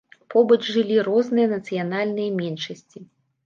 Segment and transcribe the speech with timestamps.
[0.33, 3.07] Побач жылі розныя нацыянальныя меншасці.